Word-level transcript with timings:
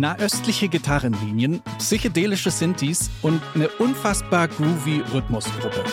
Nahöstliche 0.00 0.68
Gitarrenlinien, 0.68 1.60
psychedelische 1.76 2.50
Synthes 2.50 3.10
und 3.20 3.42
eine 3.54 3.68
unfassbar 3.68 4.48
groovy 4.48 5.02
Rhythmusgruppe. 5.12 5.84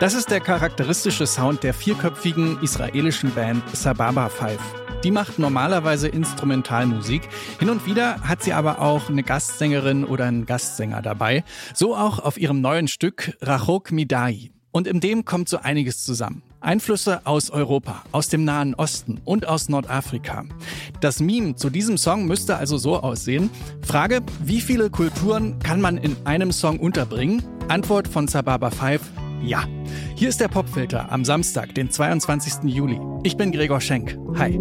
Das 0.00 0.14
ist 0.14 0.32
der 0.32 0.40
charakteristische 0.40 1.28
Sound 1.28 1.62
der 1.62 1.72
vierköpfigen 1.74 2.60
israelischen 2.60 3.32
Band 3.34 3.62
Sababa 3.72 4.28
Five. 4.28 4.58
Die 5.04 5.12
macht 5.12 5.38
normalerweise 5.38 6.08
Instrumentalmusik. 6.08 7.28
Hin 7.60 7.70
und 7.70 7.86
wieder 7.86 8.20
hat 8.22 8.42
sie 8.42 8.52
aber 8.52 8.80
auch 8.80 9.08
eine 9.08 9.22
Gastsängerin 9.22 10.04
oder 10.04 10.24
einen 10.24 10.44
Gastsänger 10.44 11.02
dabei. 11.02 11.44
So 11.72 11.94
auch 11.94 12.18
auf 12.18 12.36
ihrem 12.36 12.60
neuen 12.60 12.88
Stück 12.88 13.36
Rachok 13.40 13.92
Midai. 13.92 14.50
Und 14.72 14.88
in 14.88 14.98
dem 14.98 15.24
kommt 15.24 15.48
so 15.48 15.58
einiges 15.58 16.02
zusammen. 16.02 16.42
Einflüsse 16.64 17.20
aus 17.24 17.50
Europa, 17.50 18.02
aus 18.12 18.28
dem 18.28 18.44
Nahen 18.44 18.74
Osten 18.74 19.20
und 19.24 19.46
aus 19.46 19.68
Nordafrika. 19.68 20.44
Das 21.00 21.20
Meme 21.20 21.54
zu 21.56 21.70
diesem 21.70 21.98
Song 21.98 22.26
müsste 22.26 22.56
also 22.56 22.78
so 22.78 22.96
aussehen. 22.96 23.50
Frage, 23.86 24.20
wie 24.42 24.60
viele 24.60 24.90
Kulturen 24.90 25.58
kann 25.60 25.80
man 25.80 25.98
in 25.98 26.16
einem 26.24 26.52
Song 26.52 26.80
unterbringen? 26.80 27.42
Antwort 27.68 28.08
von 28.08 28.28
Sababa 28.28 28.70
5, 28.70 29.00
ja. 29.42 29.64
Hier 30.16 30.28
ist 30.28 30.40
der 30.40 30.48
Popfilter 30.48 31.12
am 31.12 31.24
Samstag, 31.24 31.74
den 31.74 31.90
22. 31.90 32.64
Juli. 32.64 33.00
Ich 33.22 33.36
bin 33.36 33.52
Gregor 33.52 33.80
Schenk. 33.80 34.18
Hi. 34.38 34.58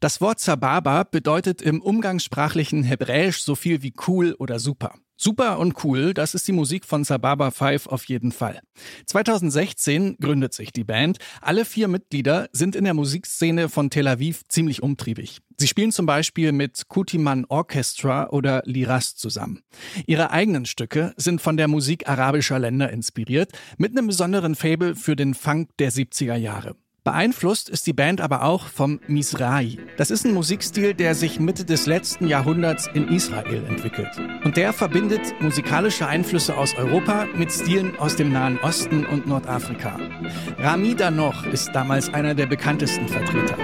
Das 0.00 0.22
Wort 0.22 0.40
Sababa 0.40 1.02
bedeutet 1.02 1.60
im 1.60 1.82
umgangssprachlichen 1.82 2.84
Hebräisch 2.84 3.42
so 3.42 3.54
viel 3.54 3.82
wie 3.82 3.92
cool 4.08 4.34
oder 4.38 4.58
super. 4.58 4.94
Super 5.18 5.58
und 5.58 5.84
cool, 5.84 6.14
das 6.14 6.34
ist 6.34 6.48
die 6.48 6.52
Musik 6.52 6.86
von 6.86 7.04
Sababa 7.04 7.50
5 7.50 7.86
auf 7.86 8.06
jeden 8.06 8.32
Fall. 8.32 8.60
2016 9.04 10.16
gründet 10.18 10.54
sich 10.54 10.72
die 10.72 10.84
Band. 10.84 11.18
Alle 11.42 11.66
vier 11.66 11.86
Mitglieder 11.88 12.48
sind 12.52 12.76
in 12.76 12.84
der 12.84 12.94
Musikszene 12.94 13.68
von 13.68 13.90
Tel 13.90 14.08
Aviv 14.08 14.40
ziemlich 14.48 14.82
umtriebig. 14.82 15.40
Sie 15.58 15.68
spielen 15.68 15.92
zum 15.92 16.06
Beispiel 16.06 16.52
mit 16.52 16.88
Kutiman 16.88 17.44
Orchestra 17.50 18.30
oder 18.30 18.62
Liras 18.64 19.16
zusammen. 19.16 19.60
Ihre 20.06 20.30
eigenen 20.30 20.64
Stücke 20.64 21.12
sind 21.18 21.42
von 21.42 21.58
der 21.58 21.68
Musik 21.68 22.08
arabischer 22.08 22.58
Länder 22.58 22.88
inspiriert, 22.90 23.52
mit 23.76 23.90
einem 23.90 24.06
besonderen 24.06 24.54
Fable 24.54 24.96
für 24.96 25.14
den 25.14 25.34
Funk 25.34 25.76
der 25.78 25.92
70er 25.92 26.36
Jahre. 26.36 26.74
Beeinflusst 27.02 27.70
ist 27.70 27.86
die 27.86 27.94
Band 27.94 28.20
aber 28.20 28.42
auch 28.44 28.66
vom 28.66 29.00
Mizrahi. 29.06 29.78
Das 29.96 30.10
ist 30.10 30.26
ein 30.26 30.34
Musikstil, 30.34 30.92
der 30.92 31.14
sich 31.14 31.40
Mitte 31.40 31.64
des 31.64 31.86
letzten 31.86 32.26
Jahrhunderts 32.26 32.90
in 32.92 33.08
Israel 33.08 33.64
entwickelt. 33.68 34.10
Und 34.44 34.58
der 34.58 34.74
verbindet 34.74 35.20
musikalische 35.40 36.06
Einflüsse 36.06 36.56
aus 36.56 36.74
Europa 36.74 37.26
mit 37.34 37.50
Stilen 37.50 37.98
aus 37.98 38.16
dem 38.16 38.32
Nahen 38.32 38.58
Osten 38.58 39.06
und 39.06 39.26
Nordafrika. 39.26 39.98
Rami 40.58 40.94
Danoch 40.94 41.46
ist 41.46 41.70
damals 41.72 42.12
einer 42.12 42.34
der 42.34 42.46
bekanntesten 42.46 43.08
Vertreter. 43.08 43.56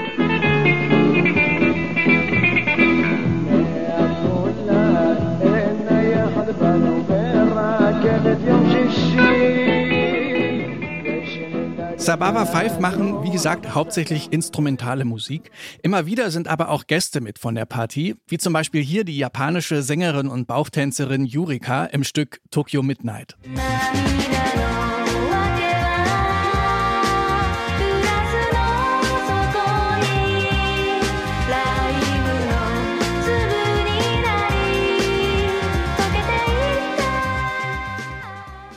Sababa 12.07 12.47
Five 12.47 12.79
machen, 12.79 13.25
wie 13.25 13.33
gesagt, 13.33 13.75
hauptsächlich 13.75 14.33
instrumentale 14.33 15.05
Musik. 15.05 15.51
Immer 15.83 16.07
wieder 16.07 16.31
sind 16.31 16.47
aber 16.47 16.69
auch 16.69 16.87
Gäste 16.87 17.21
mit 17.21 17.41
von 17.41 17.57
der 17.57 17.65
Partie, 17.65 18.15
wie 18.29 18.39
zum 18.39 18.53
Beispiel 18.53 18.81
hier 18.81 19.03
die 19.03 19.19
japanische 19.19 19.83
Sängerin 19.83 20.29
und 20.29 20.47
Bauchtänzerin 20.47 21.27
Yurika 21.27 21.87
im 21.87 22.05
Stück 22.05 22.41
Tokyo 22.53 22.85
Midnight. 22.85 23.37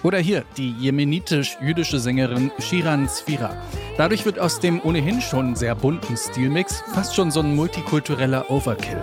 Oder 0.04 0.20
hier 0.20 0.46
die 0.58 0.72
jemenitisch-jüdische 0.72 2.00
Sängerin 2.00 2.52
Shiran 2.60 3.10
Sfira. 3.10 3.56
Dadurch 3.98 4.26
wird 4.26 4.40
aus 4.40 4.60
dem 4.60 4.82
ohnehin 4.84 5.22
schon 5.22 5.56
sehr 5.56 5.76
bunten 5.76 6.16
Stilmix 6.16 6.82
fast 6.94 7.16
schon 7.16 7.32
so 7.32 7.42
ein 7.42 7.56
multikultureller 7.56 8.50
Overkill. 8.50 9.02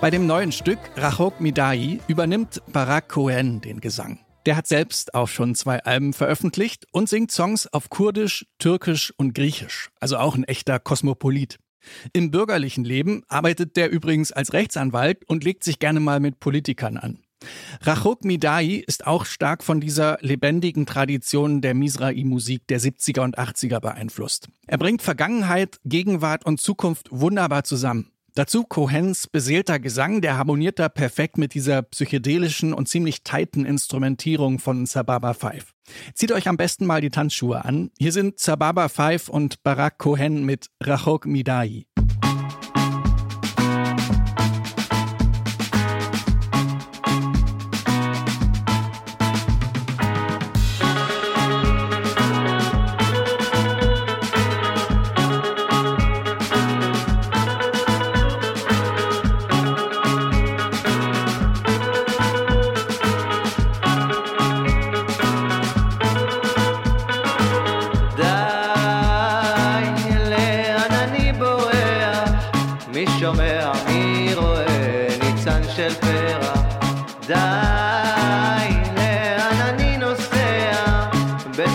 Bei 0.00 0.10
dem 0.10 0.26
neuen 0.26 0.52
Stück 0.52 0.78
Rachok 0.96 1.40
Midai 1.40 1.98
übernimmt 2.08 2.60
Barak 2.70 3.08
Cohen 3.08 3.62
den 3.62 3.80
Gesang. 3.80 4.23
Der 4.46 4.56
hat 4.56 4.66
selbst 4.66 5.14
auch 5.14 5.28
schon 5.28 5.54
zwei 5.54 5.82
Alben 5.84 6.12
veröffentlicht 6.12 6.86
und 6.92 7.08
singt 7.08 7.30
Songs 7.30 7.66
auf 7.66 7.88
Kurdisch, 7.88 8.46
Türkisch 8.58 9.12
und 9.16 9.34
Griechisch, 9.34 9.90
also 10.00 10.18
auch 10.18 10.34
ein 10.34 10.44
echter 10.44 10.78
Kosmopolit. 10.78 11.58
Im 12.12 12.30
bürgerlichen 12.30 12.84
Leben 12.84 13.22
arbeitet 13.28 13.76
der 13.76 13.90
übrigens 13.90 14.32
als 14.32 14.52
Rechtsanwalt 14.52 15.24
und 15.28 15.44
legt 15.44 15.64
sich 15.64 15.78
gerne 15.78 16.00
mal 16.00 16.20
mit 16.20 16.40
Politikern 16.40 16.96
an. 16.96 17.20
Rachok 17.82 18.24
Midai 18.24 18.82
ist 18.86 19.06
auch 19.06 19.26
stark 19.26 19.62
von 19.62 19.80
dieser 19.80 20.18
lebendigen 20.20 20.86
Tradition 20.86 21.60
der 21.60 21.74
Mizrahi-Musik 21.74 22.66
der 22.68 22.80
70er 22.80 23.20
und 23.20 23.38
80er 23.38 23.80
beeinflusst. 23.80 24.48
Er 24.66 24.78
bringt 24.78 25.02
Vergangenheit, 25.02 25.78
Gegenwart 25.84 26.46
und 26.46 26.60
Zukunft 26.60 27.08
wunderbar 27.10 27.64
zusammen. 27.64 28.13
Dazu 28.36 28.64
Cohens 28.64 29.28
beseelter 29.28 29.78
Gesang, 29.78 30.20
der 30.20 30.36
harmoniert 30.36 30.80
da 30.80 30.88
perfekt 30.88 31.38
mit 31.38 31.54
dieser 31.54 31.82
psychedelischen 31.82 32.74
und 32.74 32.88
ziemlich 32.88 33.22
tighten 33.22 33.64
Instrumentierung 33.64 34.58
von 34.58 34.86
Sababa 34.86 35.34
5. 35.34 35.72
Zieht 36.14 36.32
euch 36.32 36.48
am 36.48 36.56
besten 36.56 36.84
mal 36.84 37.00
die 37.00 37.10
Tanzschuhe 37.10 37.64
an. 37.64 37.92
Hier 37.96 38.10
sind 38.10 38.40
Sababa 38.40 38.88
5 38.88 39.28
und 39.28 39.62
Barak 39.62 39.98
Cohen 39.98 40.44
mit 40.44 40.66
Rachok 40.82 41.26
Midai. 41.26 41.86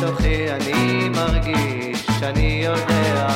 בתוכי 0.01 0.51
אני 0.51 1.09
מרגיש 1.09 2.05
שאני 2.19 2.61
יודע. 2.65 3.27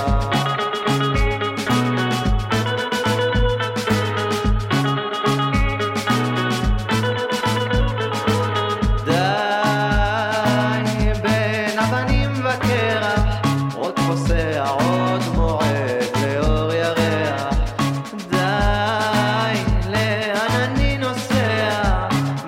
די 9.05 9.13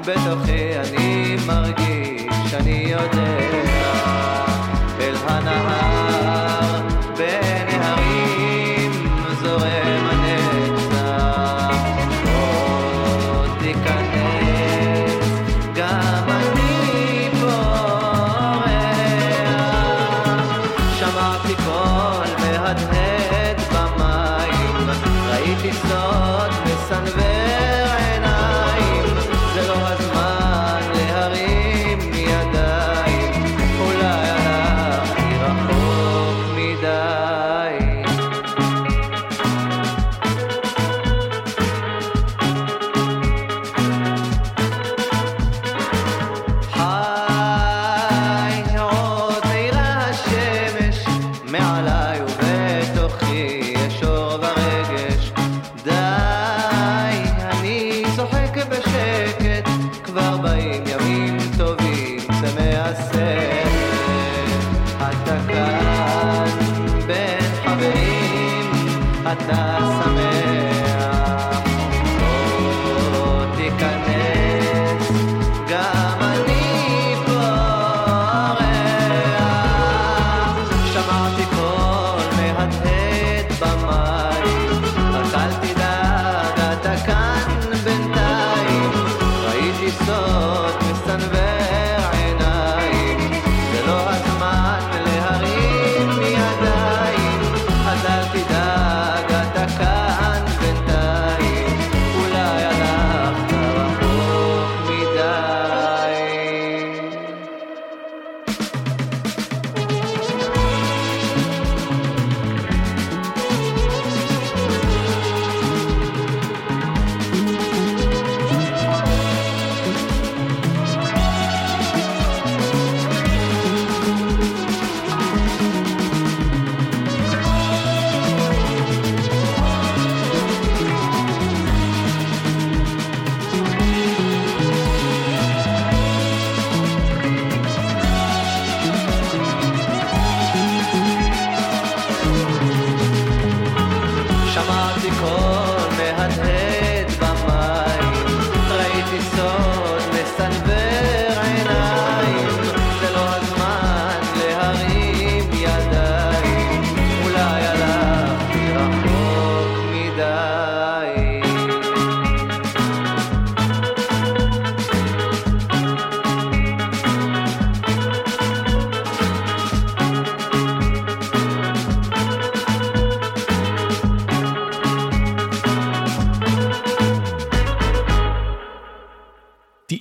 בתוכי 0.06 0.78
אני 0.80 1.36
מרגיש 1.48 2.36
שאני 2.52 2.88
יודע. 2.90 3.65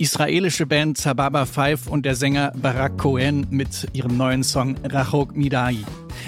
Israelische 0.04 0.66
Band 0.66 0.98
Zababa 0.98 1.46
Five 1.46 1.86
und 1.86 2.04
der 2.04 2.14
Sänger 2.14 2.52
Barak 2.60 2.98
Cohen 2.98 3.46
mit 3.48 3.88
ihrem 3.94 4.18
neuen 4.18 4.44
Song 4.44 4.76
Rachok 4.84 5.34
Midai. 5.34 5.78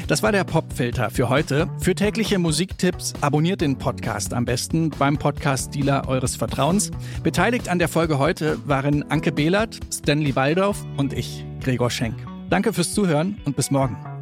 Das 0.09 0.23
war 0.23 0.33
der 0.33 0.45
Popfilter 0.45 1.11
für 1.11 1.29
heute. 1.29 1.69
Für 1.79 1.95
tägliche 1.95 2.39
Musiktipps 2.39 3.13
abonniert 3.21 3.61
den 3.61 3.77
Podcast 3.77 4.33
am 4.33 4.47
besten 4.47 4.89
beim 4.89 5.19
Podcast-Dealer 5.19 6.09
eures 6.09 6.37
Vertrauens. 6.37 6.91
Beteiligt 7.23 7.69
an 7.69 7.79
der 7.79 7.89
Folge 7.89 8.19
heute 8.19 8.57
waren 8.67 9.11
Anke 9.11 9.31
Behlert, 9.31 9.79
Stanley 9.93 10.35
Waldorf 10.35 10.83
und 10.97 11.13
ich, 11.13 11.45
Gregor 11.63 11.91
Schenk. 11.91 12.17
Danke 12.49 12.73
fürs 12.73 12.95
Zuhören 12.95 13.37
und 13.45 13.57
bis 13.57 13.71
morgen. 13.71 14.16